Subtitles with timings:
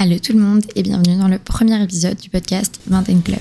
[0.00, 3.40] Allô tout le monde et bienvenue dans le premier épisode du podcast Vingtaine Club.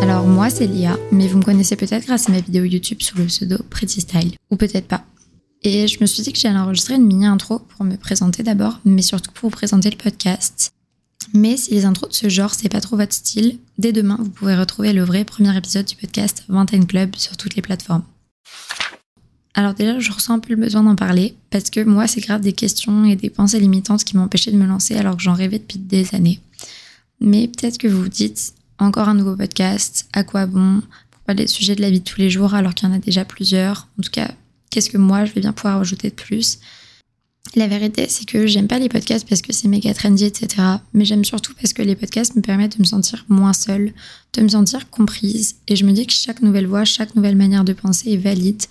[0.00, 3.18] Alors moi c'est Lia, mais vous me connaissez peut-être grâce à ma vidéo YouTube sous
[3.18, 5.02] le pseudo Pretty Style, ou peut-être pas.
[5.64, 8.78] Et je me suis dit que j'allais enregistrer une mini intro pour me présenter d'abord,
[8.84, 10.75] mais surtout pour vous présenter le podcast.
[11.34, 14.30] Mais si les intros de ce genre, c'est pas trop votre style, dès demain, vous
[14.30, 18.04] pouvez retrouver le vrai premier épisode du podcast Vingtaine Club sur toutes les plateformes.
[19.54, 22.42] Alors déjà, je ressens un peu le besoin d'en parler, parce que moi, c'est grave
[22.42, 25.58] des questions et des pensées limitantes qui m'empêchaient de me lancer alors que j'en rêvais
[25.58, 26.40] depuis des années.
[27.20, 30.82] Mais peut-être que vous vous dites, encore un nouveau podcast, à quoi bon?
[31.10, 32.94] Pour parler des sujets de la vie de tous les jours alors qu'il y en
[32.94, 33.88] a déjà plusieurs.
[33.98, 34.30] En tout cas,
[34.70, 36.58] qu'est-ce que moi, je vais bien pouvoir ajouter de plus?
[37.54, 40.62] La vérité, c'est que j'aime pas les podcasts parce que c'est méga trendy, etc.
[40.94, 43.92] Mais j'aime surtout parce que les podcasts me permettent de me sentir moins seule,
[44.32, 45.56] de me sentir comprise.
[45.68, 48.62] Et je me dis que chaque nouvelle voix, chaque nouvelle manière de penser est valide.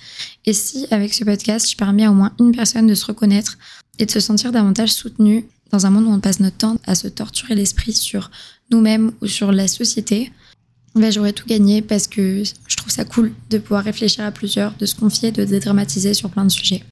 [0.45, 3.58] Et si, avec ce podcast, je permets à au moins une personne de se reconnaître
[4.00, 6.95] et de se sentir davantage soutenue dans un monde où on passe notre temps à
[6.95, 8.30] se torturer l'esprit sur
[8.72, 10.31] nous-mêmes ou sur la société,
[10.95, 14.75] ben j'aurais tout gagné parce que je trouve ça cool de pouvoir réfléchir à plusieurs,
[14.78, 16.83] de se confier, de dédramatiser sur plein de sujets.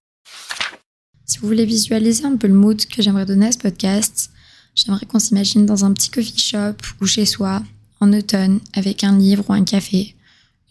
[1.25, 4.29] Si vous voulez visualiser un peu le mood que j'aimerais donner à ce podcast,
[4.75, 7.63] j'aimerais qu'on s'imagine dans un petit coffee shop ou chez soi,
[8.01, 10.15] en automne, avec un livre ou un café,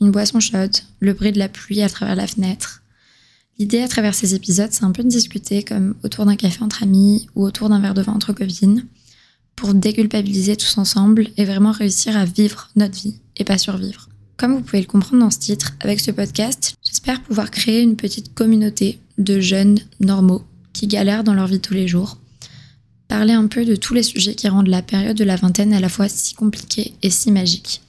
[0.01, 2.83] une boisson chaude, le bruit de la pluie à travers la fenêtre.
[3.59, 6.83] L'idée à travers ces épisodes, c'est un peu de discuter comme autour d'un café entre
[6.83, 8.87] amis ou autour d'un verre de vin entre copines,
[9.57, 14.09] pour déculpabiliser tous ensemble et vraiment réussir à vivre notre vie et pas survivre.
[14.37, 17.97] Comme vous pouvez le comprendre dans ce titre, avec ce podcast, j'espère pouvoir créer une
[17.97, 20.43] petite communauté de jeunes normaux
[20.73, 22.19] qui galèrent dans leur vie tous les jours.
[23.09, 25.81] Parler un peu de tous les sujets qui rendent la période de la vingtaine à
[25.81, 27.83] la fois si compliquée et si magique.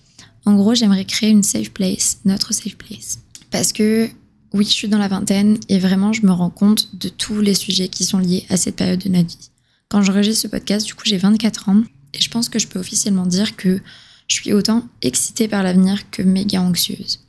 [0.46, 3.20] En gros, j'aimerais créer une safe place, notre safe place.
[3.50, 4.10] Parce que
[4.54, 7.56] oui, je suis dans la vingtaine et vraiment, je me rends compte de tous les
[7.56, 9.50] sujets qui sont liés à cette période de notre vie.
[9.90, 11.84] Quand j'enregistre ce podcast, du coup, j'ai 24 ans
[12.14, 13.80] et je pense que je peux officiellement dire que
[14.28, 17.20] je suis autant excitée par l'avenir que méga anxieuse.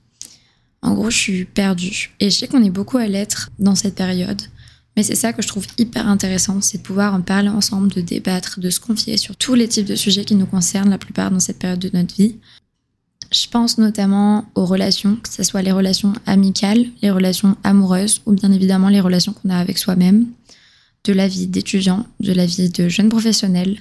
[0.84, 2.10] En gros, je suis perdue.
[2.20, 4.42] Et je sais qu'on est beaucoup à l'être dans cette période.
[4.96, 8.00] Mais c'est ça que je trouve hyper intéressant, c'est de pouvoir en parler ensemble, de
[8.00, 11.30] débattre, de se confier sur tous les types de sujets qui nous concernent la plupart
[11.30, 12.36] dans cette période de notre vie.
[13.32, 18.32] Je pense notamment aux relations, que ce soit les relations amicales, les relations amoureuses ou
[18.32, 20.26] bien évidemment les relations qu'on a avec soi-même,
[21.02, 23.78] de la vie d'étudiant, de la vie de jeune professionnel,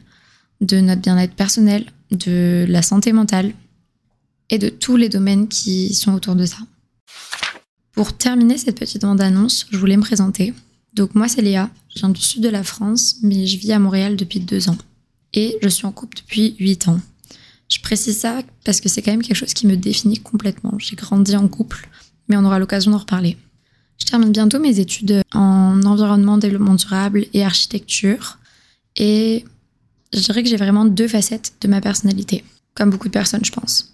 [0.62, 3.54] de notre bien-être personnel, de la santé mentale
[4.50, 6.58] et de tous les domaines qui sont autour de ça.
[7.94, 10.54] Pour terminer cette petite bande-annonce, je voulais me présenter.
[10.96, 13.80] Donc moi c'est Léa, je viens du sud de la France, mais je vis à
[13.80, 14.78] Montréal depuis deux ans.
[15.34, 17.00] Et je suis en couple depuis huit ans.
[17.70, 20.74] Je précise ça parce que c'est quand même quelque chose qui me définit complètement.
[20.80, 21.88] J'ai grandi en couple,
[22.28, 23.38] mais on aura l'occasion d'en reparler.
[24.00, 28.40] Je termine bientôt mes études en environnement, développement durable et architecture.
[28.96, 29.46] Et
[30.14, 32.44] je dirais que j'ai vraiment deux facettes de ma personnalité,
[32.76, 33.94] comme beaucoup de personnes, je pense.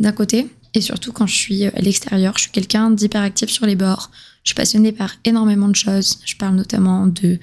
[0.00, 3.76] D'un côté, et surtout quand je suis à l'extérieur, je suis quelqu'un d'hyperactif sur les
[3.76, 4.10] bords.
[4.44, 6.20] Je suis passionnée par énormément de choses.
[6.24, 7.38] Je parle notamment de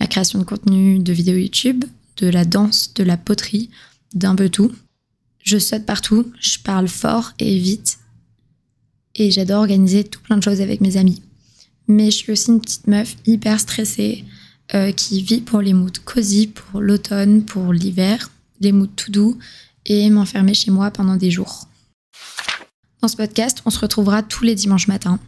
[0.00, 1.84] la création de contenu, de vidéos YouTube,
[2.16, 3.68] de la danse, de la poterie,
[4.14, 4.72] d'un peu tout.
[5.44, 7.98] Je saute partout, je parle fort et vite.
[9.14, 11.22] Et j'adore organiser tout plein de choses avec mes amis.
[11.88, 14.24] Mais je suis aussi une petite meuf hyper stressée
[14.74, 18.30] euh, qui vit pour les moods cosy, pour l'automne, pour l'hiver,
[18.60, 19.38] les moods tout doux
[19.84, 21.68] et m'enfermer chez moi pendant des jours.
[23.00, 25.20] Dans ce podcast, on se retrouvera tous les dimanches matins.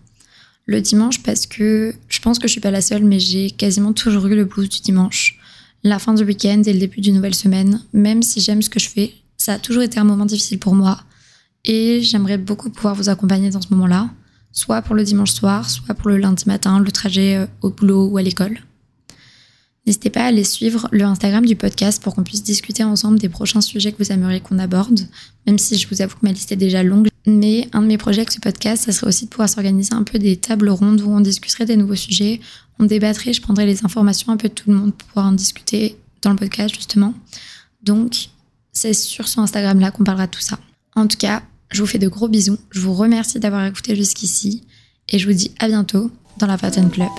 [0.66, 3.92] Le dimanche parce que je pense que je suis pas la seule, mais j'ai quasiment
[3.92, 5.38] toujours eu le blues du dimanche.
[5.84, 8.80] La fin du week-end et le début d'une nouvelle semaine, même si j'aime ce que
[8.80, 11.00] je fais, ça a toujours été un moment difficile pour moi.
[11.64, 14.10] Et j'aimerais beaucoup pouvoir vous accompagner dans ce moment-là,
[14.52, 18.08] soit pour le dimanche soir, soit pour le lundi matin, le trajet euh, au boulot
[18.08, 18.58] ou à l'école.
[19.90, 23.28] N'hésitez pas à aller suivre le Instagram du podcast pour qu'on puisse discuter ensemble des
[23.28, 25.00] prochains sujets que vous aimeriez qu'on aborde,
[25.48, 27.08] même si je vous avoue que ma liste est déjà longue.
[27.26, 30.04] Mais un de mes projets avec ce podcast, ça serait aussi de pouvoir s'organiser un
[30.04, 32.38] peu des tables rondes où on discuterait des nouveaux sujets,
[32.78, 35.32] on débattrait, je prendrais les informations un peu de tout le monde pour pouvoir en
[35.32, 37.12] discuter dans le podcast justement.
[37.82, 38.28] Donc,
[38.72, 40.60] c'est sur ce Instagram-là qu'on parlera de tout ça.
[40.94, 41.42] En tout cas,
[41.72, 44.62] je vous fais de gros bisous, je vous remercie d'avoir écouté jusqu'ici
[45.08, 47.10] et je vous dis à bientôt dans la Pattern Club.